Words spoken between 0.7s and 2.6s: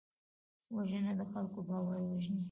وژنه د خلکو باور وژني